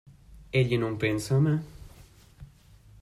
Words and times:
Egli 0.59 0.77
non 0.79 0.97
pensa 1.01 1.31
a 1.37 1.43
me? 1.45 1.53